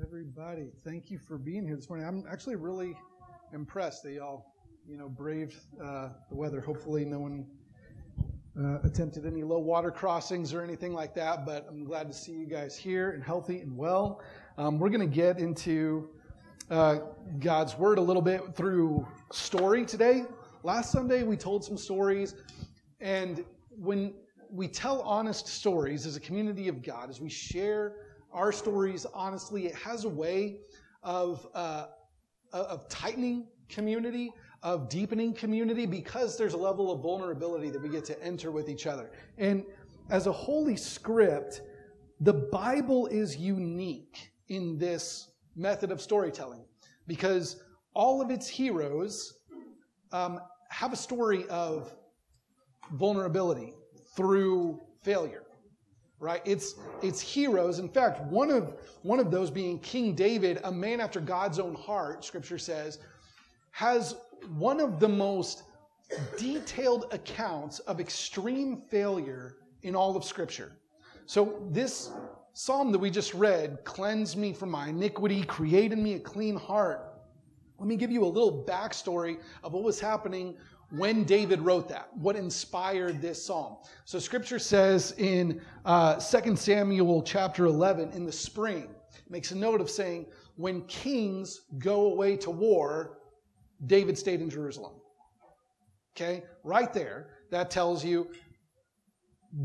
[0.00, 0.70] everybody.
[0.84, 2.06] Thank you for being here this morning.
[2.06, 2.96] I'm actually really
[3.52, 4.54] impressed that y'all,
[4.88, 6.62] you know, braved uh, the weather.
[6.62, 7.46] Hopefully, no one
[8.58, 11.44] uh, attempted any low water crossings or anything like that.
[11.44, 14.22] But I'm glad to see you guys here and healthy and well.
[14.56, 16.08] Um, we're going to get into
[16.70, 17.00] uh,
[17.38, 20.22] God's word a little bit through story today.
[20.62, 22.34] Last Sunday we told some stories,
[23.00, 24.14] and when
[24.50, 29.66] we tell honest stories as a community of God, as we share our stories honestly,
[29.66, 30.58] it has a way
[31.02, 31.86] of, uh,
[32.52, 34.32] of tightening community,
[34.62, 38.68] of deepening community, because there's a level of vulnerability that we get to enter with
[38.68, 39.10] each other.
[39.38, 39.64] And
[40.10, 41.62] as a holy script,
[42.20, 46.64] the Bible is unique in this method of storytelling
[47.06, 47.62] because
[47.94, 49.40] all of its heroes
[50.12, 51.92] um, have a story of
[52.92, 53.74] vulnerability
[54.14, 55.44] through failure
[56.22, 56.40] right?
[56.44, 57.80] It's, it's heroes.
[57.80, 61.74] In fact, one of, one of those being King David, a man after God's own
[61.74, 63.00] heart, scripture says,
[63.72, 64.14] has
[64.56, 65.64] one of the most
[66.38, 70.72] detailed accounts of extreme failure in all of scripture.
[71.26, 72.12] So this
[72.52, 76.56] psalm that we just read, cleanse me from my iniquity, create in me a clean
[76.56, 77.08] heart.
[77.80, 80.54] Let me give you a little backstory of what was happening
[80.92, 83.78] when David wrote that, what inspired this psalm.
[84.04, 88.88] So scripture says in uh, 2 Samuel chapter 11, in the spring,
[89.30, 90.26] makes a note of saying,
[90.56, 93.20] when kings go away to war,
[93.86, 94.92] David stayed in Jerusalem.
[96.14, 98.28] Okay, right there, that tells you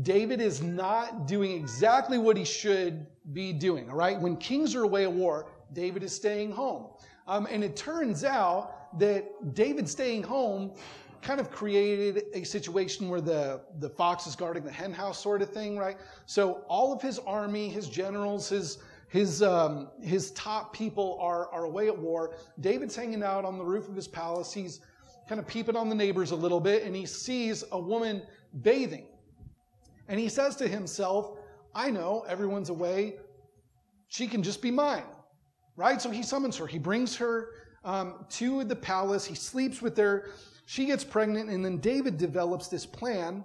[0.00, 3.90] David is not doing exactly what he should be doing.
[3.90, 6.86] All right, when kings are away at war, David is staying home.
[7.26, 10.72] Um, and it turns out that David staying home
[11.22, 15.50] kind of created a situation where the, the fox is guarding the henhouse sort of
[15.50, 15.96] thing, right?
[16.26, 21.64] So all of his army, his generals, his his um, his top people are are
[21.64, 22.36] away at war.
[22.60, 24.52] David's hanging out on the roof of his palace.
[24.52, 24.80] He's
[25.28, 28.22] kind of peeping on the neighbors a little bit, and he sees a woman
[28.62, 29.06] bathing,
[30.08, 31.38] and he says to himself,
[31.74, 33.16] "I know everyone's away.
[34.08, 35.04] She can just be mine."
[35.74, 36.02] Right?
[36.02, 36.66] So he summons her.
[36.66, 37.50] He brings her
[37.84, 39.24] um, to the palace.
[39.24, 40.30] He sleeps with her.
[40.70, 43.42] She gets pregnant, and then David develops this plan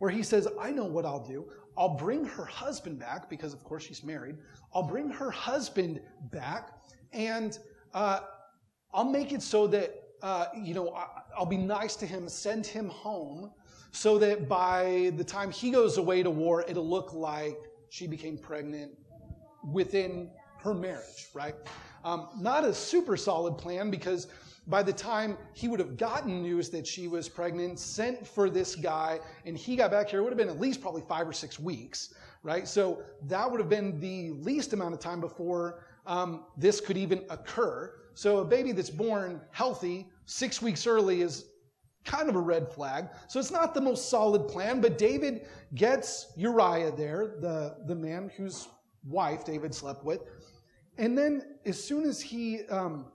[0.00, 1.48] where he says, I know what I'll do.
[1.78, 4.36] I'll bring her husband back, because of course she's married.
[4.74, 6.72] I'll bring her husband back,
[7.14, 7.58] and
[7.94, 8.20] uh,
[8.92, 10.94] I'll make it so that, uh, you know,
[11.34, 13.50] I'll be nice to him, send him home,
[13.90, 17.56] so that by the time he goes away to war, it'll look like
[17.88, 18.92] she became pregnant
[19.72, 20.28] within
[20.58, 21.54] her marriage, right?
[22.04, 24.26] Um, not a super solid plan because
[24.68, 28.74] by the time he would have gotten news that she was pregnant, sent for this
[28.74, 31.32] guy, and he got back here, it would have been at least probably five or
[31.32, 32.68] six weeks, right?
[32.68, 37.24] So that would have been the least amount of time before um, this could even
[37.30, 37.94] occur.
[38.14, 41.46] So a baby that's born healthy six weeks early is
[42.04, 43.08] kind of a red flag.
[43.26, 48.30] So it's not the most solid plan, but David gets Uriah there, the, the man
[48.36, 48.68] whose
[49.06, 50.20] wife David slept with.
[50.98, 53.06] And then as soon as he um,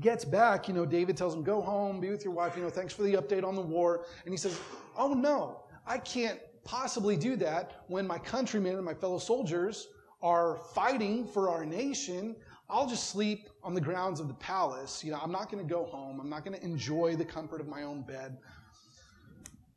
[0.00, 2.70] gets back, you know, David tells him, Go home, be with your wife, you know,
[2.70, 4.04] thanks for the update on the war.
[4.24, 4.58] And he says,
[4.96, 9.88] Oh no, I can't possibly do that when my countrymen and my fellow soldiers
[10.22, 12.36] are fighting for our nation.
[12.68, 15.04] I'll just sleep on the grounds of the palace.
[15.04, 16.20] You know, I'm not going to go home.
[16.20, 18.38] I'm not going to enjoy the comfort of my own bed.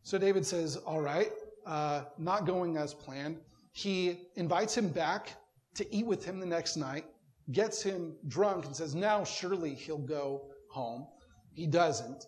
[0.04, 1.32] So David says, All right,
[1.66, 3.38] uh, not going as planned.
[3.72, 5.34] He invites him back
[5.76, 7.06] to eat with him the next night
[7.52, 11.08] gets him drunk and says, Now surely he'll go home.
[11.54, 12.26] He doesn't.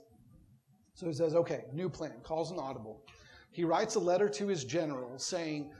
[0.93, 3.03] So he says, Okay, new plan, calls an audible.
[3.51, 5.71] He writes a letter to his general saying,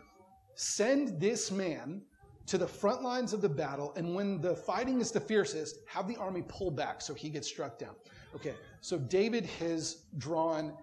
[0.55, 2.01] Send this man
[2.47, 6.07] to the front lines of the battle, and when the fighting is the fiercest, have
[6.07, 7.95] the army pull back so he gets struck down.
[8.35, 10.73] Okay, so David has drawn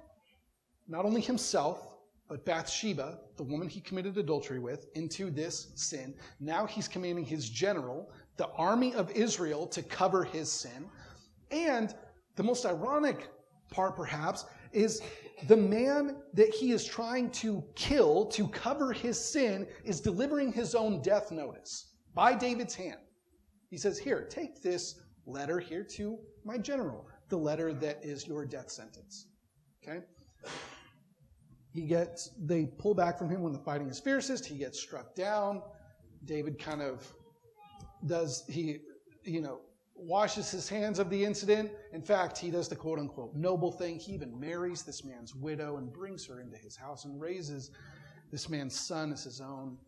[0.87, 1.99] not only himself,
[2.29, 6.15] but Bathsheba, the woman he committed adultery with, into this sin.
[6.41, 10.89] Now he's commanding his general the army of Israel to cover his sin.
[11.51, 11.95] And
[12.37, 13.29] the most ironic
[13.71, 15.03] part, perhaps, is
[15.47, 20.75] the man that he is trying to kill to cover his sin is delivering his
[20.75, 23.01] own death notice by David's hand.
[23.71, 28.47] He says, Here, take this letter here to my general, the letter that is your
[28.47, 29.27] death sentence.
[29.83, 30.01] Okay?
[31.73, 34.47] He gets, they pull back from him when the fighting is fiercest.
[34.47, 35.63] He gets struck down.
[36.25, 37.07] David kind of
[38.07, 38.79] does he,
[39.25, 39.61] you know,
[39.95, 41.71] washes his hands of the incident.
[41.93, 43.99] In fact, he does the quote unquote noble thing.
[43.99, 47.71] He even marries this man's widow and brings her into his house and raises
[48.31, 49.79] this man's son as his own.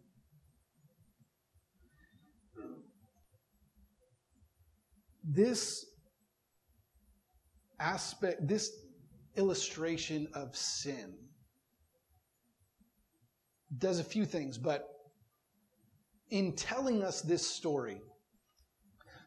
[5.33, 5.87] this
[7.79, 8.73] aspect, this
[9.37, 11.15] illustration of sin
[13.79, 14.89] does a few things, but
[16.31, 18.01] in telling us this story,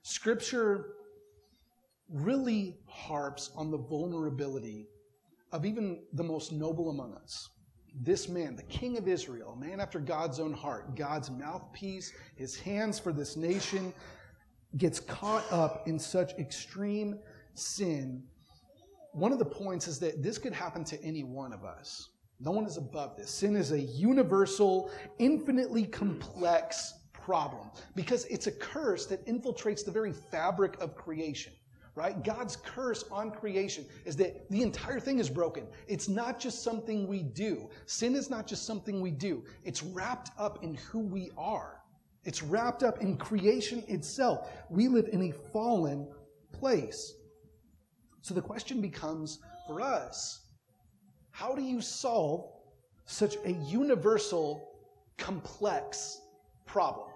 [0.03, 0.93] Scripture
[2.09, 4.87] really harps on the vulnerability
[5.51, 7.49] of even the most noble among us.
[8.01, 12.57] This man, the king of Israel, a man after God's own heart, God's mouthpiece, his
[12.57, 13.93] hands for this nation,
[14.77, 17.19] gets caught up in such extreme
[17.53, 18.23] sin.
[19.11, 22.09] One of the points is that this could happen to any one of us.
[22.39, 23.29] No one is above this.
[23.29, 30.11] Sin is a universal, infinitely complex problem because it's a curse that infiltrates the very
[30.11, 31.53] fabric of creation
[31.95, 32.23] right?
[32.23, 35.67] God's curse on creation is that the entire thing is broken.
[35.87, 37.69] It's not just something we do.
[37.85, 39.43] Sin is not just something we do.
[39.63, 41.81] It's wrapped up in who we are.
[42.25, 44.49] It's wrapped up in creation itself.
[44.69, 46.07] We live in a fallen
[46.51, 47.13] place.
[48.21, 50.42] So the question becomes for us,
[51.33, 52.49] how do you solve
[53.05, 54.69] such a universal,
[55.17, 56.21] complex
[56.65, 57.09] problem?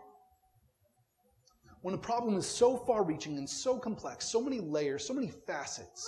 [1.83, 5.29] when a problem is so far reaching and so complex, so many layers, so many
[5.29, 6.05] facets,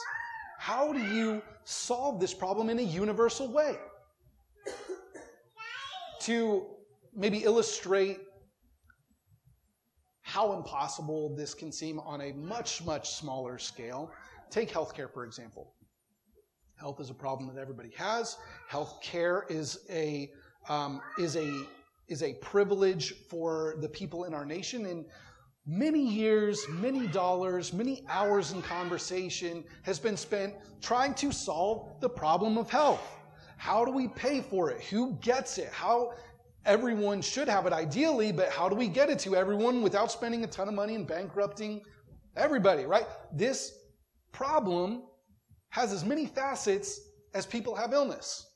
[0.57, 3.77] how do you solve this problem in a universal way?
[6.19, 6.65] to
[7.15, 8.19] maybe illustrate
[10.21, 14.11] how impossible this can seem on a much, much smaller scale,
[14.49, 15.73] take healthcare, for example.
[16.79, 18.37] Health is a problem that everybody has.
[18.71, 20.31] Healthcare is a
[20.69, 21.63] um, is a
[22.07, 25.05] is a privilege for the people in our nation, and
[25.65, 32.09] many years, many dollars, many hours in conversation has been spent trying to solve the
[32.09, 33.03] problem of health.
[33.57, 34.81] How do we pay for it?
[34.83, 35.69] Who gets it?
[35.71, 36.13] How
[36.65, 40.45] everyone should have it ideally, but how do we get it to everyone without spending
[40.45, 41.81] a ton of money and bankrupting
[42.37, 43.05] everybody, right?
[43.33, 43.73] This
[44.31, 45.03] problem
[45.69, 46.99] has as many facets
[47.33, 48.47] as people have illness.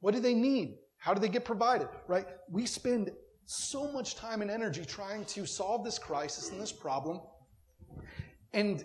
[0.00, 0.78] What do they need?
[0.98, 2.26] How do they get provided, right?
[2.50, 3.10] We spend
[3.46, 7.20] so much time and energy trying to solve this crisis and this problem.
[8.52, 8.84] And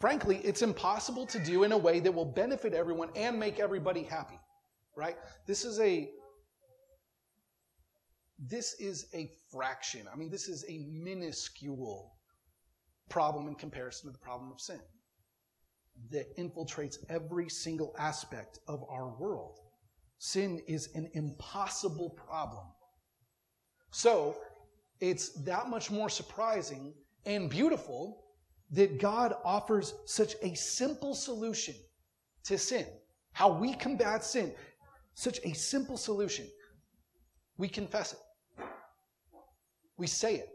[0.00, 4.02] frankly, it's impossible to do in a way that will benefit everyone and make everybody
[4.02, 4.38] happy.
[4.96, 5.16] Right?
[5.46, 6.10] This is a
[8.42, 10.08] this is a fraction.
[10.10, 12.14] I mean, this is a minuscule
[13.10, 14.80] problem in comparison to the problem of sin
[16.10, 19.58] that infiltrates every single aspect of our world.
[20.18, 22.66] Sin is an impossible problem
[23.90, 24.36] so
[25.00, 26.94] it's that much more surprising
[27.26, 28.24] and beautiful
[28.70, 31.74] that God offers such a simple solution
[32.44, 32.86] to sin.
[33.32, 34.54] How we combat sin.
[35.14, 36.46] Such a simple solution.
[37.56, 38.64] We confess it.
[39.96, 40.48] We say it.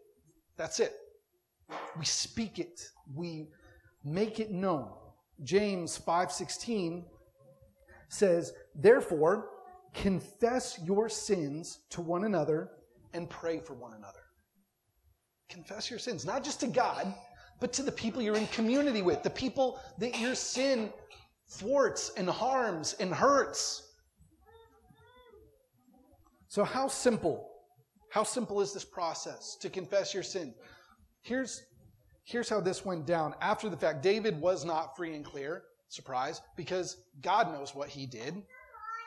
[0.57, 0.93] That's it.
[1.99, 2.81] We speak it.
[3.13, 3.49] We
[4.03, 4.91] make it known.
[5.43, 7.05] James 5:16
[8.09, 9.49] says, "Therefore,
[9.93, 12.71] confess your sins to one another
[13.13, 14.19] and pray for one another.
[15.49, 17.13] Confess your sins, not just to God,
[17.59, 20.91] but to the people you're in community with, the people that your sin
[21.47, 23.93] thwarts and harms and hurts.
[26.49, 27.49] So, how simple?
[28.09, 30.53] How simple is this process to confess your sin?
[31.21, 31.63] Here's,
[32.25, 33.33] here's how this went down.
[33.39, 38.05] After the fact, David was not free and clear, surprise, because God knows what he
[38.05, 38.43] did.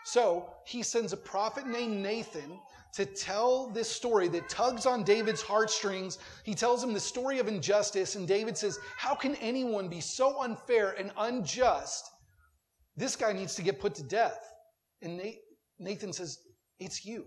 [0.04, 2.58] So he sends a prophet named Nathan
[2.94, 6.18] to tell this story that tugs on David's heartstrings.
[6.44, 10.40] He tells him the story of injustice, and David says, How can anyone be so
[10.40, 12.08] unfair and unjust?
[12.96, 14.40] This guy needs to get put to death.
[15.02, 15.20] And
[15.78, 16.38] Nathan says,
[16.78, 17.26] It's you.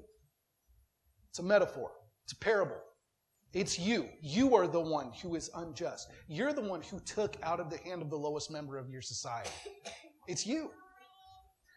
[1.29, 1.91] It's a metaphor,
[2.23, 2.81] it's a parable.
[3.53, 4.07] It's you.
[4.21, 6.09] You are the one who is unjust.
[6.27, 9.01] You're the one who took out of the hand of the lowest member of your
[9.01, 9.51] society.
[10.27, 10.71] It's you.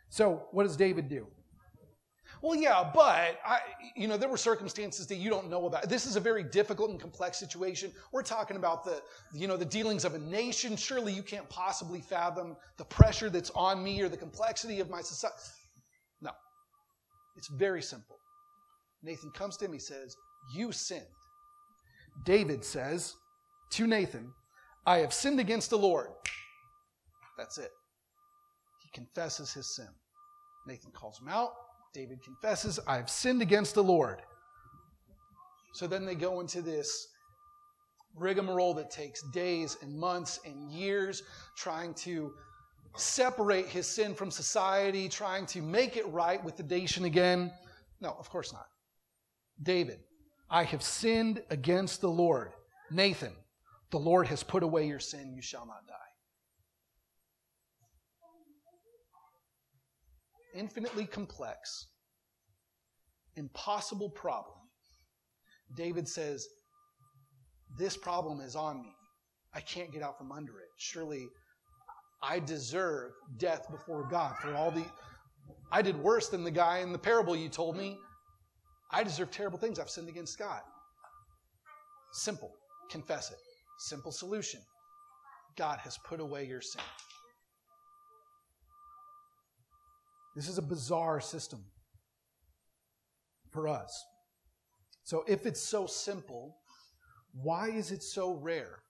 [0.09, 1.27] So, what does David do?
[2.43, 3.61] Well, yeah, but I,
[3.97, 5.89] you know, there were circumstances that you don't know about.
[5.89, 7.91] This is a very difficult and complex situation.
[8.13, 9.03] We're talking about the,
[9.33, 10.77] you know, the dealings of a nation.
[10.77, 15.01] Surely you can't possibly fathom the pressure that's on me or the complexity of my
[15.01, 15.37] society.
[16.21, 16.31] No,
[17.37, 18.17] it's very simple.
[19.03, 19.73] Nathan comes to him.
[19.73, 20.15] He says,
[20.55, 21.07] "You sinned."
[22.23, 23.17] David says
[23.71, 24.33] to Nathan,
[24.87, 26.11] "I have sinned against the Lord."
[27.37, 27.73] That's it.
[28.83, 29.89] He confesses his sin.
[30.67, 31.53] Nathan calls him out.
[31.93, 34.23] David confesses, I've sinned against the Lord.
[35.75, 37.09] So then they go into this
[38.15, 41.23] rigmarole that takes days and months and years
[41.57, 42.33] trying to
[42.97, 47.53] separate his sin from society, trying to make it right with the nation again.
[48.01, 48.67] No, of course not.
[49.63, 50.01] David,
[50.55, 52.53] I have sinned against the Lord.
[52.89, 53.33] Nathan,
[53.91, 55.95] The Lord has put away your sin, you shall not die.
[60.55, 61.89] Infinitely complex,
[63.35, 64.59] impossible problem.
[65.77, 66.47] David says,
[67.77, 68.95] This problem is on me.
[69.55, 70.69] I can't get out from under it.
[70.79, 71.27] Surely
[72.23, 74.85] I deserve death before God for all the.
[75.73, 77.99] I did worse than the guy in the parable you told me.
[78.91, 79.79] I deserve terrible things.
[79.79, 80.61] I've sinned against God.
[82.13, 82.53] Simple.
[82.91, 83.39] Confess it.
[83.79, 84.61] Simple solution.
[85.57, 86.83] God has put away your sin.
[90.37, 91.65] This is a bizarre system
[93.51, 94.05] for us.
[95.05, 96.57] So, if it's so simple,
[97.33, 98.81] why is it so rare?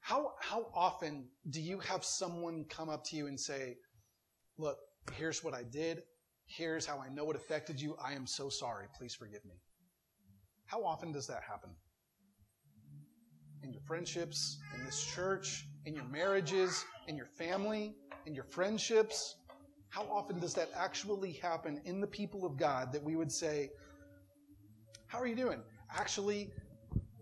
[0.00, 3.76] How, how often do you have someone come up to you and say,
[4.58, 4.78] Look,
[5.12, 6.02] here's what I did.
[6.46, 7.96] Here's how I know it affected you.
[8.02, 8.86] I am so sorry.
[8.96, 9.54] Please forgive me.
[10.66, 11.70] How often does that happen?
[13.62, 17.94] In your friendships, in this church, in your marriages, in your family,
[18.26, 19.36] in your friendships?
[19.88, 23.70] How often does that actually happen in the people of God that we would say,
[25.06, 25.62] How are you doing?
[25.90, 26.52] Actually,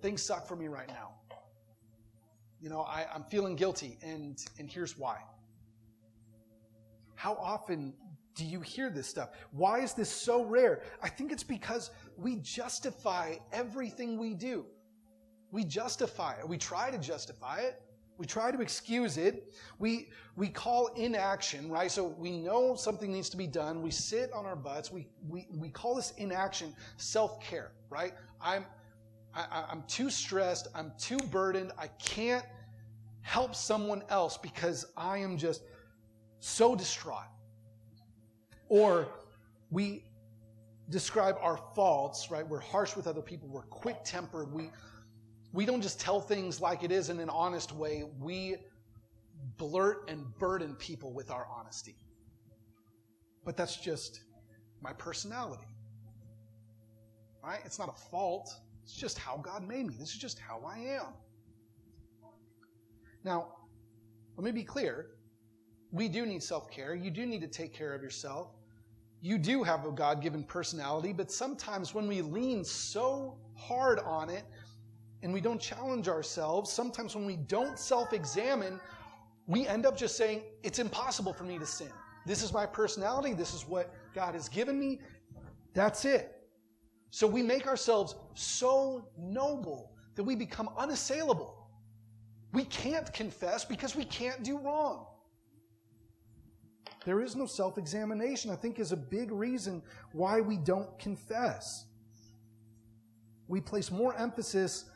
[0.02, 1.12] things suck for me right now.
[2.60, 5.18] You know, I, am feeling guilty, and, and here's why.
[7.14, 7.94] How often
[8.34, 9.30] do you hear this stuff?
[9.52, 10.82] Why is this so rare?
[11.02, 14.66] I think it's because we justify everything we do.
[15.52, 16.48] We justify it.
[16.48, 17.80] We try to justify it.
[18.16, 19.52] We try to excuse it.
[19.78, 21.90] We, we call inaction, right?
[21.90, 23.82] So we know something needs to be done.
[23.82, 24.92] We sit on our butts.
[24.92, 28.14] We, we, we call this inaction self care, right?
[28.40, 28.66] I'm,
[29.34, 30.68] I, I'm too stressed.
[30.74, 31.72] I'm too burdened.
[31.78, 32.44] I can't
[33.22, 35.62] help someone else because I am just
[36.38, 37.26] so distraught.
[38.68, 39.08] Or
[39.70, 40.04] we
[40.90, 42.46] describe our faults, right?
[42.46, 43.48] We're harsh with other people.
[43.48, 44.52] We're quick tempered.
[44.52, 44.70] We,
[45.52, 48.04] we don't just tell things like it is in an honest way.
[48.20, 48.56] We
[49.56, 51.96] blurt and burden people with our honesty.
[53.44, 54.20] But that's just
[54.80, 55.66] my personality.
[57.42, 57.60] Right?
[57.64, 58.54] It's not a fault.
[58.82, 59.94] It's just how God made me.
[59.98, 61.06] This is just how I am.
[63.22, 63.48] Now,
[64.36, 65.06] let me be clear
[65.94, 66.94] we do need self care.
[66.94, 68.48] You do need to take care of yourself.
[69.22, 74.28] You do have a God given personality, but sometimes when we lean so hard on
[74.28, 74.44] it
[75.22, 78.80] and we don't challenge ourselves, sometimes when we don't self examine,
[79.46, 81.92] we end up just saying, It's impossible for me to sin.
[82.26, 83.32] This is my personality.
[83.32, 85.00] This is what God has given me.
[85.74, 86.42] That's it.
[87.10, 91.68] So we make ourselves so noble that we become unassailable.
[92.52, 95.06] We can't confess because we can't do wrong.
[97.04, 99.82] There is no self examination, I think, is a big reason
[100.12, 101.84] why we don't confess.
[103.46, 104.86] We place more emphasis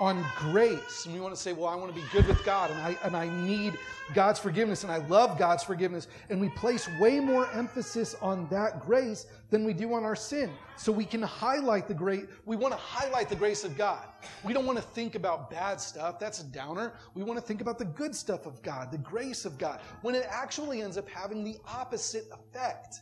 [0.00, 1.04] on grace.
[1.04, 2.96] And we want to say, well, I want to be good with God and I,
[3.04, 3.78] and I need
[4.14, 6.08] God's forgiveness and I love God's forgiveness.
[6.30, 10.50] And we place way more emphasis on that grace than we do on our sin.
[10.78, 14.02] So we can highlight the great, we want to highlight the grace of God.
[14.42, 16.18] We don't want to think about bad stuff.
[16.18, 16.94] That's a downer.
[17.14, 20.14] We want to think about the good stuff of God, the grace of God, when
[20.14, 23.00] it actually ends up having the opposite effect.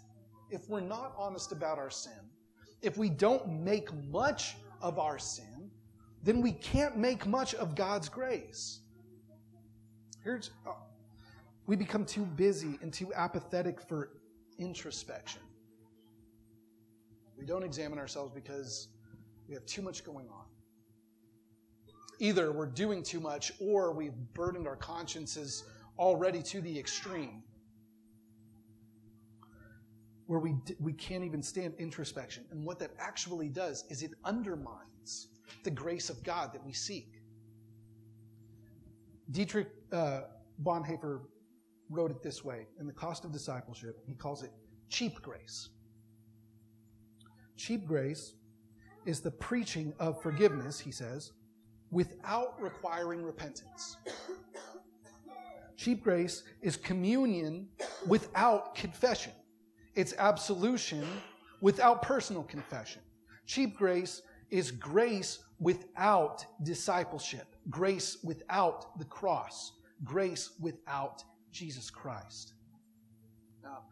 [0.50, 2.12] If we're not honest about our sin,
[2.83, 5.58] if we don't make much of our sin,
[6.29, 8.81] then we can't make much of God's grace.
[10.23, 10.73] Here's, uh,
[11.67, 14.11] we become too busy and too apathetic for
[14.59, 15.41] introspection.
[17.39, 18.89] We don't examine ourselves because
[19.49, 20.45] we have too much going on.
[22.19, 25.65] Either we're doing too much or we've burdened our consciences
[25.99, 27.43] already to the extreme
[30.27, 32.45] where we, we can't even stand introspection.
[32.51, 35.29] And what that actually does is it undermines
[35.64, 37.21] the grace of God that we seek.
[39.31, 40.23] Dietrich uh,
[40.62, 41.23] Bonhoeffer
[41.90, 43.97] wrote it this way in The Cost of Discipleship.
[44.07, 44.50] He calls it
[44.88, 45.71] cheap grace.
[47.57, 48.35] Cheap grace
[49.05, 51.33] is the preaching of forgiveness, he says,
[51.90, 53.97] without requiring repentance.
[55.76, 57.69] Cheap grace is communion
[58.07, 59.33] without confession.
[59.95, 61.07] It's absolution
[61.61, 63.02] without personal confession.
[63.47, 69.73] Cheap grace is grace without discipleship, grace without the cross,
[70.05, 72.55] grace without Jesus Christ.
[73.62, 73.83] Now,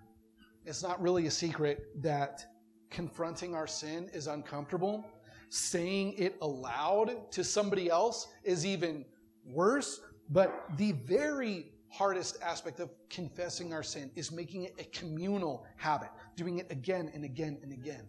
[0.64, 2.44] it's not really a secret that
[2.90, 5.04] confronting our sin is uncomfortable.
[5.48, 9.04] Saying it aloud to somebody else is even
[9.44, 10.00] worse.
[10.30, 16.10] But the very hardest aspect of confessing our sin is making it a communal habit,
[16.34, 18.06] doing it again and again and again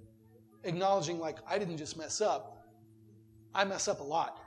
[0.68, 2.66] acknowledging, like, I didn't just mess up,
[3.56, 4.40] I mess up a lot.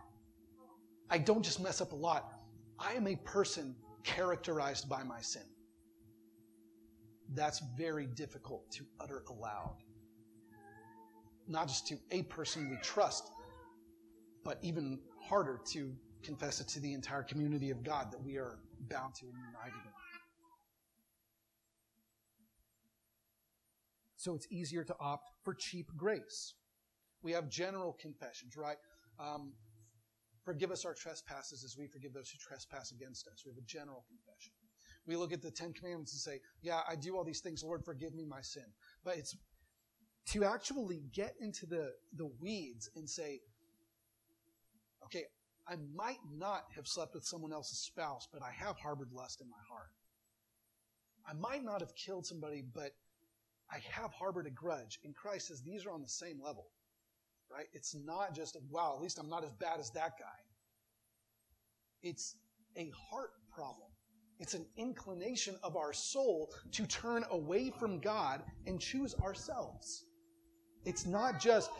[1.08, 2.32] I don't just mess up a lot,
[2.78, 3.74] I am a person
[4.04, 5.42] characterized by my sin.
[7.34, 9.76] That's very difficult to utter aloud.
[11.48, 13.30] Not just to a person we trust,
[14.44, 18.58] but even harder to confess it to the entire community of God that we are
[18.88, 19.92] bound to and united in.
[24.20, 26.52] So it's easier to opt for cheap grace.
[27.22, 28.76] We have general confessions, right?
[29.18, 29.54] Um,
[30.44, 33.44] forgive us our trespasses as we forgive those who trespass against us.
[33.46, 34.52] We have a general confession.
[35.06, 37.64] We look at the Ten Commandments and say, Yeah, I do all these things.
[37.64, 38.66] Lord, forgive me my sin.
[39.04, 39.34] But it's
[40.32, 43.40] to actually get into the, the weeds and say,
[45.06, 45.24] Okay,
[45.66, 49.48] I might not have slept with someone else's spouse, but I have harbored lust in
[49.48, 49.88] my heart.
[51.26, 52.92] I might not have killed somebody, but
[53.72, 54.98] I have harbored a grudge.
[55.04, 56.66] And Christ says these are on the same level,
[57.50, 57.66] right?
[57.72, 60.26] It's not just, wow, at least I'm not as bad as that guy.
[62.02, 62.36] It's
[62.76, 63.88] a heart problem.
[64.38, 70.06] It's an inclination of our soul to turn away from God and choose ourselves.
[70.86, 71.70] It's not just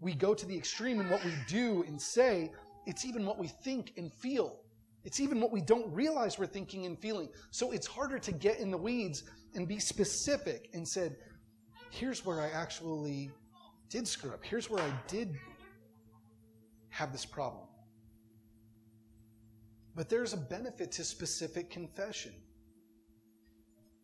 [0.00, 2.50] we go to the extreme in what we do and say,
[2.86, 4.60] it's even what we think and feel.
[5.04, 7.28] It's even what we don't realize we're thinking and feeling.
[7.50, 11.16] So it's harder to get in the weeds and be specific and said,
[11.90, 13.30] here's where I actually
[13.90, 14.40] did screw up.
[14.42, 15.34] Here's where I did
[16.88, 17.66] have this problem.
[19.94, 22.32] But there's a benefit to specific confession.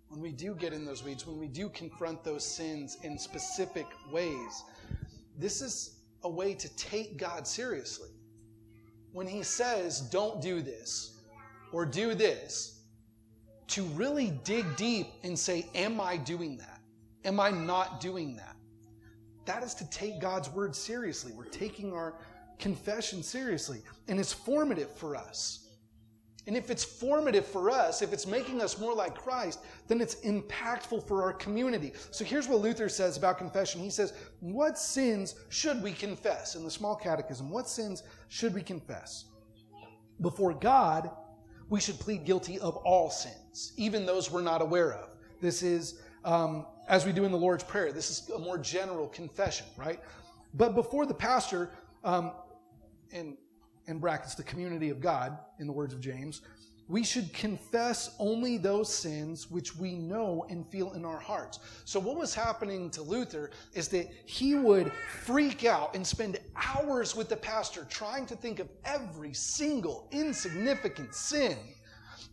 [0.09, 3.87] When we do get in those weeds, when we do confront those sins in specific
[4.13, 4.65] ways,
[5.39, 8.11] this is a way to take God seriously
[9.13, 11.21] when he says, don't do this
[11.73, 12.81] or do this,
[13.69, 16.81] to really dig deep and say, Am I doing that?
[17.25, 18.57] Am I not doing that?
[19.47, 21.33] That is to take God's word seriously.
[21.33, 22.15] We're taking our
[22.59, 25.70] confession seriously, and it's formative for us.
[26.47, 30.17] And if it's formative for us, if it's making us more like Christ, then it's
[30.17, 31.93] impactful for our community.
[32.11, 33.81] So here's what Luther says about confession.
[33.81, 36.55] He says, What sins should we confess?
[36.55, 39.27] In the small catechism, what sins should we confess?
[40.23, 41.11] Before God,
[41.69, 45.11] we should plead guilty of all sins, even those we're not aware of.
[45.41, 49.09] This is, um, as we do in the Lord's Prayer, this is a more general
[49.09, 50.01] confession, right?
[50.55, 51.71] But before the pastor,
[52.03, 52.33] um,
[53.13, 53.37] and
[53.91, 56.41] in brackets, the community of God, in the words of James,
[56.89, 61.61] we should confess only those sins which we know and feel in our hearts.
[61.85, 64.91] So, what was happening to Luther is that he would
[65.23, 71.15] freak out and spend hours with the pastor trying to think of every single insignificant
[71.15, 71.57] sin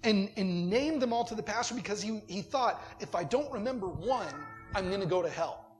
[0.04, 3.52] and, and name them all to the pastor because he, he thought, if I don't
[3.52, 4.34] remember one,
[4.74, 5.78] I'm going to go to hell.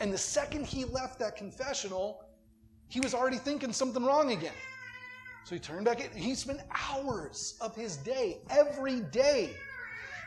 [0.00, 2.24] And the second he left that confessional,
[2.88, 4.52] he was already thinking something wrong again.
[5.44, 6.10] So he turned back in.
[6.16, 9.50] He spent hours of his day, every day,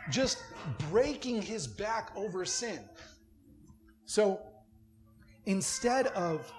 [0.10, 0.44] just
[0.90, 2.80] breaking his back over sin.
[4.06, 4.40] So
[5.46, 6.52] instead of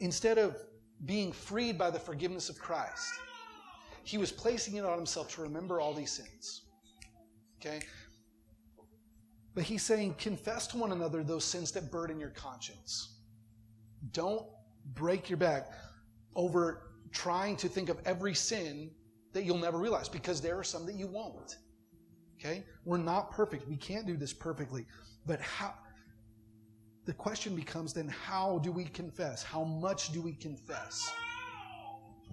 [0.00, 0.56] instead of
[1.04, 3.12] being freed by the forgiveness of Christ,
[4.04, 6.62] he was placing it on himself to remember all these sins.
[7.60, 7.80] Okay?
[9.54, 13.18] But he's saying, confess to one another those sins that burden your conscience.
[14.12, 14.46] Don't
[14.94, 15.72] break your back
[16.34, 18.90] over trying to think of every sin
[19.32, 21.56] that you'll never realize because there are some that you won't.
[22.38, 22.64] Okay?
[22.84, 23.68] We're not perfect.
[23.68, 24.86] We can't do this perfectly.
[25.26, 25.74] But how
[27.04, 29.42] the question becomes then how do we confess?
[29.42, 31.12] How much do we confess?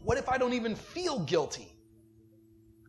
[0.03, 1.73] What if I don't even feel guilty?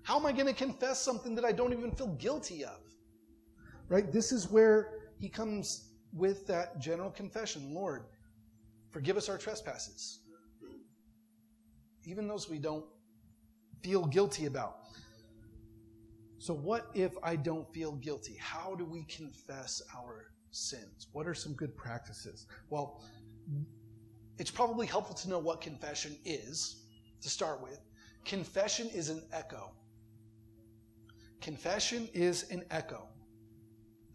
[0.03, 2.81] How am I going to confess something that I don't even feel guilty of?
[3.89, 4.11] Right?
[4.11, 8.05] This is where he comes with that general confession Lord,
[8.91, 10.21] forgive us our trespasses
[12.09, 12.87] even those we don't
[13.83, 14.79] feel guilty about.
[16.39, 18.37] So, what if I don't feel guilty?
[18.41, 21.09] How do we confess our sins?
[21.13, 22.47] What are some good practices?
[22.71, 23.05] Well,
[24.39, 26.87] it's probably helpful to know what confession is
[27.21, 27.81] to start with.
[28.25, 29.73] Confession is an echo.
[31.43, 33.09] Confession is an echo.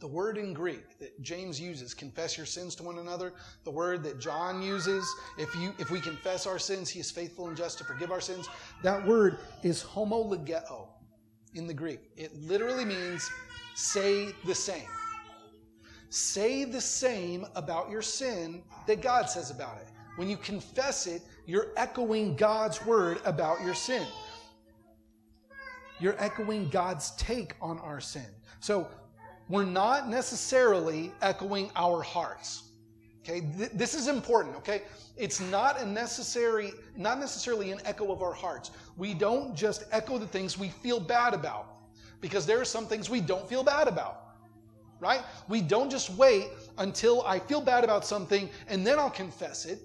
[0.03, 3.31] The word in Greek that James uses, confess your sins to one another,
[3.63, 7.47] the word that John uses, if you if we confess our sins, he is faithful
[7.47, 8.49] and just to forgive our sins.
[8.81, 10.89] That word is homologeo
[11.53, 12.01] in the Greek.
[12.17, 13.31] It literally means
[13.75, 14.89] say the same.
[16.09, 19.87] Say the same about your sin that God says about it.
[20.17, 24.05] When you confess it, you're echoing God's word about your sin.
[26.01, 28.27] You're echoing God's take on our sin.
[28.59, 28.89] So
[29.49, 32.63] we're not necessarily echoing our hearts.
[33.23, 34.55] Okay, Th- this is important.
[34.57, 34.83] Okay,
[35.15, 38.71] it's not a necessary, not necessarily an echo of our hearts.
[38.97, 41.67] We don't just echo the things we feel bad about,
[42.21, 44.19] because there are some things we don't feel bad about.
[44.99, 45.21] Right?
[45.49, 49.79] We don't just wait until I feel bad about something and then I'll confess it,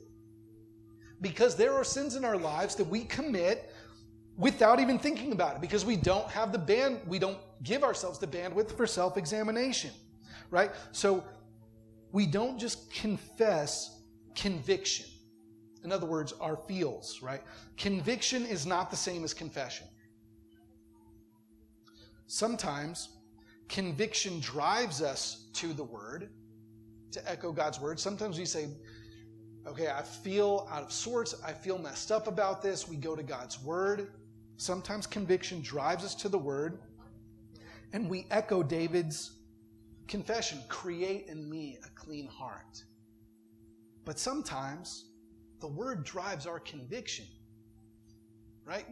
[1.21, 3.73] because there are sins in our lives that we commit
[4.39, 8.19] without even thinking about it, because we don't have the band, we don't give ourselves
[8.19, 9.91] the bandwidth for self-examination.
[10.51, 10.71] Right?
[10.93, 11.25] So
[12.13, 14.01] we don't just confess
[14.35, 15.05] conviction.
[15.85, 17.43] In other words, our feels, right?
[17.77, 19.87] Conviction is not the same as confession.
[22.27, 23.11] Sometimes
[23.69, 26.31] conviction drives us to the word,
[27.13, 28.01] to echo God's word.
[28.01, 28.69] Sometimes we say,
[29.67, 31.35] okay, I feel out of sorts.
[31.45, 32.89] I feel messed up about this.
[32.89, 34.13] We go to God's word.
[34.59, 36.81] Sometimes conviction drives us to the word,
[37.93, 39.39] and we echo David's
[40.09, 42.83] confession create in me a clean heart.
[44.05, 45.07] But sometimes
[45.61, 47.25] the word drives our conviction,
[48.65, 48.87] right?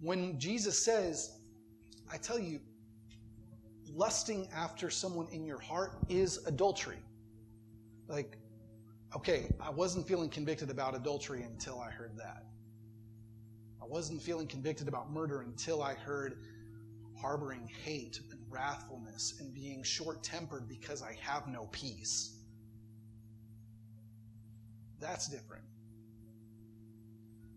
[0.00, 1.40] When Jesus says,
[2.10, 2.58] I tell you,
[3.92, 7.02] lusting after someone in your heart is adultery.
[8.08, 8.38] Like,
[9.14, 12.44] okay, I wasn't feeling convicted about adultery until I heard that.
[13.86, 16.38] I wasn't feeling convicted about murder until I heard
[17.20, 22.38] harboring hate and wrathfulness and being short tempered because I have no peace.
[24.98, 25.62] That's different.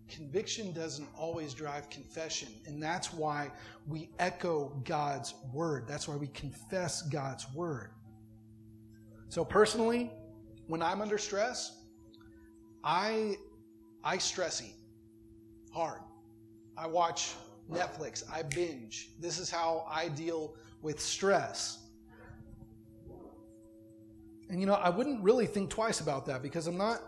[0.07, 3.51] Conviction doesn't always drive confession, and that's why
[3.87, 5.87] we echo God's word.
[5.87, 7.91] That's why we confess God's word.
[9.29, 10.11] So personally,
[10.67, 11.79] when I'm under stress,
[12.83, 13.37] I
[14.03, 14.75] I stress eat
[15.73, 16.01] hard.
[16.79, 17.33] I watch
[17.69, 19.09] Netflix, I binge.
[19.19, 21.79] This is how I deal with stress.
[24.49, 27.01] And you know, I wouldn't really think twice about that because I'm not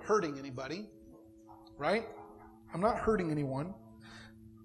[0.00, 0.86] hurting anybody,
[1.76, 2.08] right?
[2.72, 3.74] I'm not hurting anyone.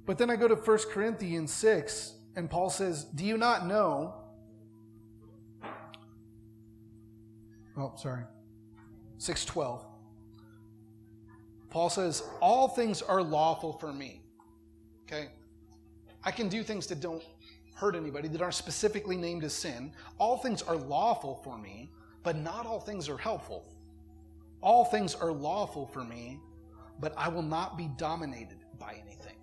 [0.05, 4.15] But then I go to 1 Corinthians 6, and Paul says, Do you not know?
[7.77, 8.23] Oh, sorry.
[9.17, 9.85] 612.
[11.69, 14.21] Paul says, All things are lawful for me.
[15.07, 15.29] Okay?
[16.23, 17.23] I can do things that don't
[17.73, 19.93] hurt anybody, that aren't specifically named as sin.
[20.17, 21.89] All things are lawful for me,
[22.23, 23.63] but not all things are helpful.
[24.61, 26.39] All things are lawful for me,
[26.99, 29.35] but I will not be dominated by anything.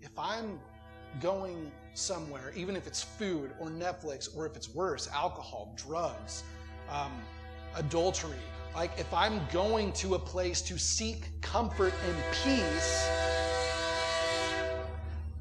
[0.00, 0.60] If I'm
[1.20, 6.44] going somewhere, even if it's food or Netflix, or if it's worse, alcohol, drugs,
[6.88, 7.12] um,
[7.74, 8.38] adultery,
[8.74, 13.08] like if I'm going to a place to seek comfort and peace,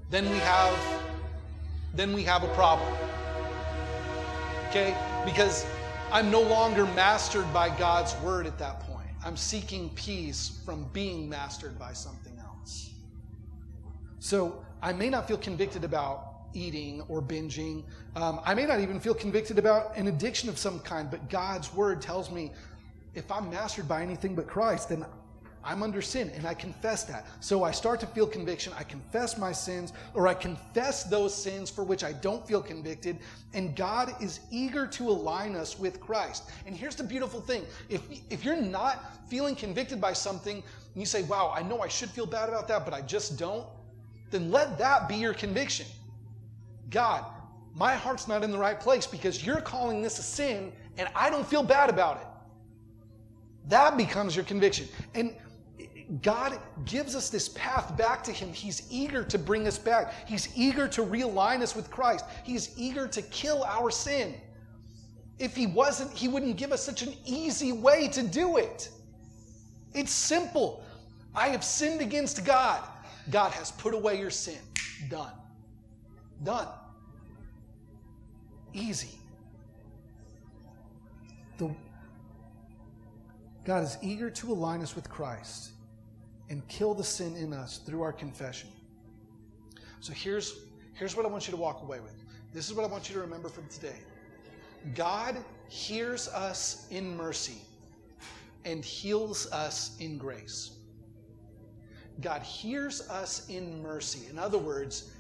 [0.10, 1.04] then we have
[1.94, 2.94] then we have a problem.
[4.70, 4.96] Okay?
[5.24, 5.66] Because
[6.12, 9.08] I'm no longer mastered by God's word at that point.
[9.24, 12.92] I'm seeking peace from being mastered by something else.
[14.20, 17.84] So I may not feel convicted about eating or binging.
[18.16, 21.74] Um, I may not even feel convicted about an addiction of some kind, but God's
[21.74, 22.52] word tells me
[23.14, 25.06] if I'm mastered by anything but Christ, then
[25.66, 27.26] I'm under sin and I confess that.
[27.40, 28.72] So I start to feel conviction.
[28.78, 33.18] I confess my sins or I confess those sins for which I don't feel convicted.
[33.54, 36.52] And God is eager to align us with Christ.
[36.68, 41.06] And here's the beautiful thing if, if you're not feeling convicted by something and you
[41.06, 43.66] say, wow, I know I should feel bad about that, but I just don't,
[44.30, 45.88] then let that be your conviction.
[46.92, 47.26] God,
[47.74, 51.32] my heart's not in the right place because you're calling this a sin and I
[51.32, 52.28] don't feel bad about it.
[53.68, 54.88] That becomes your conviction.
[55.16, 55.36] And
[56.22, 58.54] God gives us this path back to Him.
[58.54, 60.14] He's eager to bring us back.
[60.28, 62.26] He's eager to realign us with Christ.
[62.44, 64.36] He's eager to kill our sin.
[65.40, 68.90] If He wasn't, He wouldn't give us such an easy way to do it.
[69.94, 70.84] It's simple.
[71.34, 72.84] I have sinned against God.
[73.32, 74.60] God has put away your sin.
[75.10, 75.34] Done.
[76.44, 76.68] Done.
[78.74, 79.18] Easy.
[81.58, 81.74] The,
[83.64, 85.72] God is eager to align us with Christ
[86.78, 88.70] kill the sin in us through our confession.
[90.02, 92.16] So here's, here's what I want you to walk away with.
[92.54, 93.96] This is what I want you to remember from today.
[94.94, 95.38] God
[95.70, 97.62] hears us in mercy
[98.66, 100.72] and heals us in grace.
[102.20, 104.30] God hears us in mercy.
[104.30, 105.12] In other words,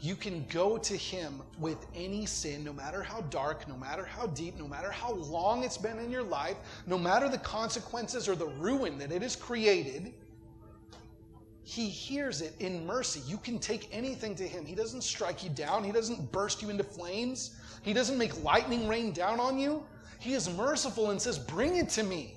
[0.00, 4.26] you can go to Him with any sin, no matter how dark, no matter how
[4.26, 8.34] deep, no matter how long it's been in your life, no matter the consequences or
[8.34, 10.12] the ruin that it has created.
[11.64, 13.20] He hears it in mercy.
[13.26, 14.64] You can take anything to Him.
[14.66, 18.88] He doesn't strike you down, He doesn't burst you into flames, He doesn't make lightning
[18.88, 19.84] rain down on you.
[20.18, 22.34] He is merciful and says, Bring it to me.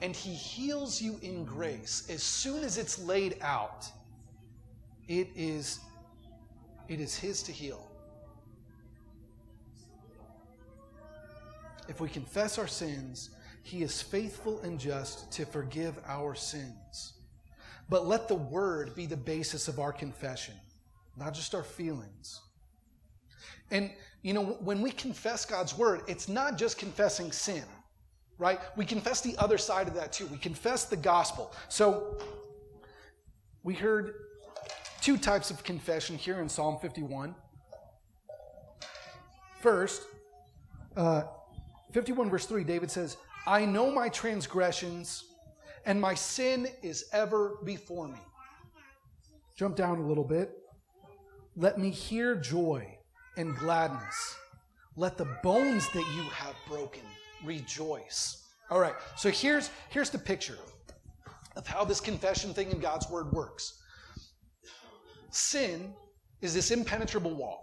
[0.00, 2.06] And He heals you in grace.
[2.08, 3.86] As soon as it's laid out,
[5.08, 5.80] it is,
[6.88, 7.90] it is His to heal.
[11.88, 13.30] If we confess our sins,
[13.62, 17.14] He is faithful and just to forgive our sins.
[17.88, 20.54] But let the Word be the basis of our confession,
[21.16, 22.40] not just our feelings.
[23.70, 23.90] And,
[24.22, 27.64] you know, when we confess God's Word, it's not just confessing sin,
[28.38, 28.60] right?
[28.76, 30.26] We confess the other side of that too.
[30.26, 31.52] We confess the gospel.
[31.68, 32.18] So,
[33.62, 34.14] we heard
[35.00, 37.34] two types of confession here in Psalm 51.
[39.60, 40.02] First,
[40.96, 41.24] uh,
[41.92, 45.24] 51 verse 3, David says, I know my transgressions,
[45.86, 48.18] and my sin is ever before me.
[49.56, 50.52] Jump down a little bit.
[51.56, 52.98] Let me hear joy
[53.38, 54.36] and gladness.
[54.96, 57.02] Let the bones that you have broken
[57.44, 58.42] rejoice.
[58.68, 60.58] All right, so here's, here's the picture
[61.54, 63.80] of how this confession thing in God's word works.
[65.30, 65.94] Sin
[66.42, 67.62] is this impenetrable wall.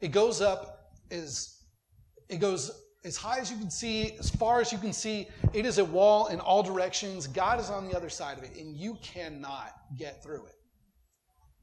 [0.00, 1.62] It goes up as
[2.28, 5.28] it goes as high as you can see, as far as you can see.
[5.52, 7.26] It is a wall in all directions.
[7.26, 10.54] God is on the other side of it, and you cannot get through it.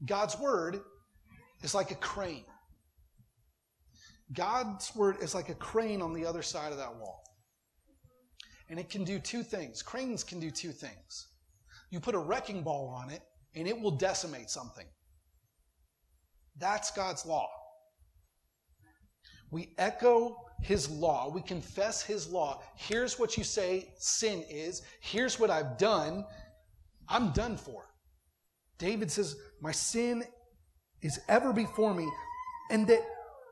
[0.06, 0.80] God's word
[1.62, 2.44] is like a crane.
[4.32, 7.22] God's word is like a crane on the other side of that wall.
[8.70, 9.82] And it can do two things.
[9.82, 11.28] Cranes can do two things.
[11.90, 13.20] You put a wrecking ball on it,
[13.54, 14.86] and it will decimate something.
[16.56, 17.48] That's God's law.
[19.50, 21.28] We echo his law.
[21.28, 22.62] We confess his law.
[22.76, 24.82] Here's what you say sin is.
[25.00, 26.24] Here's what I've done.
[27.08, 27.84] I'm done for.
[28.78, 30.24] David says, My sin
[31.02, 32.08] is ever before me,
[32.70, 33.02] and that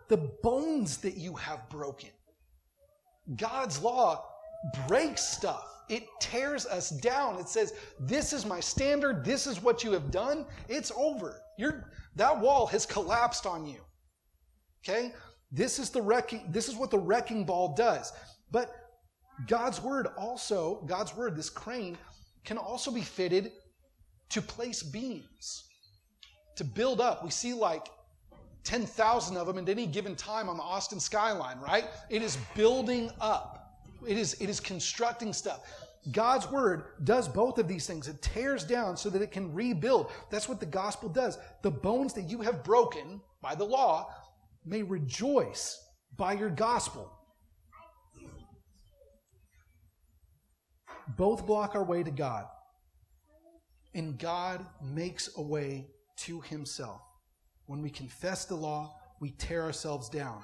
[0.08, 2.10] the bones that you have broken.
[3.36, 4.24] God's law
[4.88, 5.66] breaks stuff.
[5.88, 7.38] It tears us down.
[7.38, 9.24] It says, This is my standard.
[9.24, 10.46] This is what you have done.
[10.68, 11.40] It's over.
[11.58, 13.80] You're, that wall has collapsed on you.
[14.82, 15.12] Okay?
[15.52, 18.12] This is the wrecking, this is what the wrecking ball does.
[18.50, 18.72] But
[19.46, 21.96] God's word also, God's word, this crane,
[22.44, 23.52] can also be fitted
[24.30, 25.64] to place beams,
[26.56, 27.24] to build up.
[27.24, 27.88] We see like
[28.64, 31.86] 10,000 of them at any given time on the Austin skyline, right?
[32.10, 33.56] It is building up.
[34.06, 35.60] It is, it is constructing stuff.
[36.12, 38.08] God's word does both of these things.
[38.08, 40.10] It tears down so that it can rebuild.
[40.30, 41.38] That's what the gospel does.
[41.62, 44.14] The bones that you have broken by the law
[44.64, 45.78] may rejoice
[46.16, 47.10] by your gospel.
[51.16, 52.46] Both block our way to God,
[53.94, 57.00] and God makes a way to himself.
[57.66, 60.42] When we confess the law, we tear ourselves down.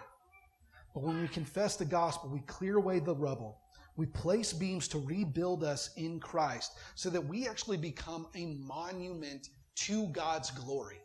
[0.94, 3.60] But when we confess the gospel, we clear away the rubble.
[3.96, 9.48] We place beams to rebuild us in Christ so that we actually become a monument
[9.76, 10.98] to God's glory.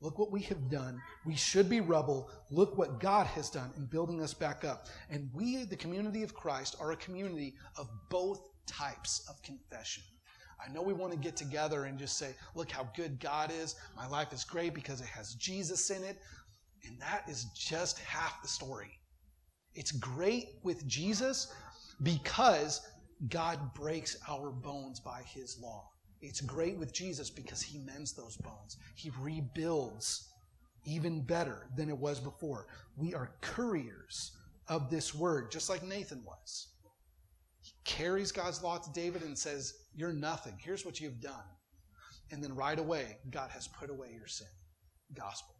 [0.00, 1.00] Look what we have done.
[1.26, 2.30] We should be rubble.
[2.50, 4.86] Look what God has done in building us back up.
[5.10, 10.02] And we, the community of Christ, are a community of both types of confession.
[10.64, 13.76] I know we want to get together and just say, look how good God is.
[13.96, 16.18] My life is great because it has Jesus in it.
[16.86, 18.98] And that is just half the story.
[19.74, 21.52] It's great with Jesus
[22.02, 22.80] because
[23.28, 25.90] God breaks our bones by his law.
[26.20, 28.76] It's great with Jesus because he mends those bones.
[28.94, 30.28] He rebuilds
[30.84, 32.66] even better than it was before.
[32.96, 34.32] We are couriers
[34.68, 36.68] of this word, just like Nathan was.
[37.62, 40.54] He carries God's law to David and says, You're nothing.
[40.58, 41.44] Here's what you've done.
[42.30, 44.46] And then right away, God has put away your sin.
[45.14, 45.54] Gospel.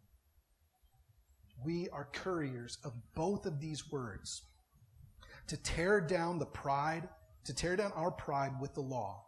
[1.65, 4.43] We are couriers of both of these words
[5.47, 7.09] to tear down the pride,
[7.45, 9.25] to tear down our pride with the law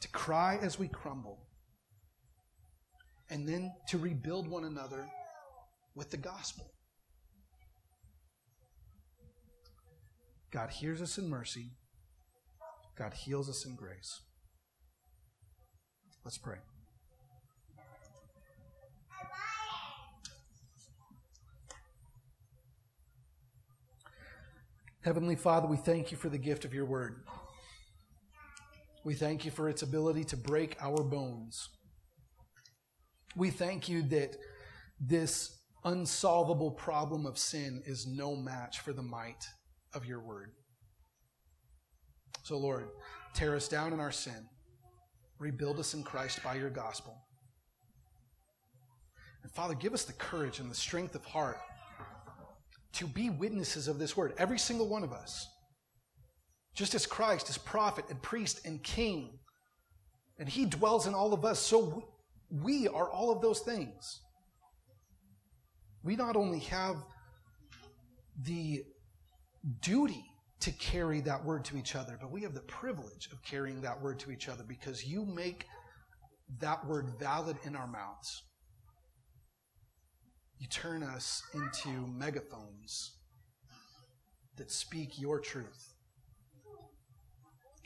[0.00, 1.38] to cry as we crumble,
[3.30, 5.08] and then to rebuild one another
[5.94, 6.70] with the gospel.
[10.50, 11.72] God hears us in mercy.
[12.96, 14.20] God heals us in grace.
[16.24, 16.58] Let's pray.
[25.02, 27.22] Heavenly Father, we thank you for the gift of your word.
[29.04, 31.68] We thank you for its ability to break our bones.
[33.36, 34.36] We thank you that
[35.00, 39.44] this unsolvable problem of sin is no match for the might
[39.94, 40.50] of your word.
[42.42, 42.88] So, Lord,
[43.34, 44.48] tear us down in our sin,
[45.38, 47.14] rebuild us in Christ by your gospel.
[49.42, 51.58] And Father, give us the courage and the strength of heart
[52.94, 55.46] to be witnesses of this word, every single one of us.
[56.74, 59.38] Just as Christ is prophet and priest and king,
[60.38, 62.08] and he dwells in all of us, so
[62.50, 64.20] we are all of those things.
[66.04, 66.96] We not only have
[68.42, 68.84] the
[69.82, 70.24] duty
[70.60, 74.00] to carry that word to each other, but we have the privilege of carrying that
[74.00, 75.66] word to each other because you make
[76.60, 78.42] that word valid in our mouths.
[80.58, 83.12] You turn us into megaphones
[84.56, 85.94] that speak your truth.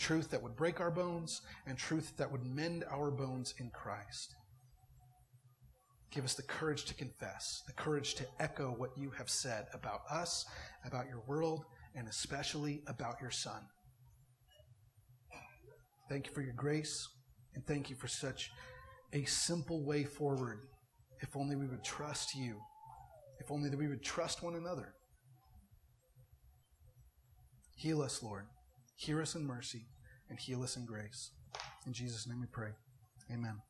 [0.02, 4.34] Truth that would break our bones and truth that would mend our bones in Christ.
[6.10, 10.00] Give us the courage to confess, the courage to echo what you have said about
[10.10, 10.44] us,
[10.84, 13.60] about your world, and especially about your Son.
[16.10, 17.08] Thank you for your grace,
[17.54, 18.50] and thank you for such
[19.12, 20.64] a simple way forward.
[21.20, 22.56] If only we would trust you,
[23.38, 24.94] if only that we would trust one another.
[27.76, 28.46] Heal us, Lord.
[28.96, 29.86] Hear us in mercy,
[30.32, 31.30] and heal us in grace.
[31.86, 32.70] In Jesus' name we pray.
[33.30, 33.60] Amen.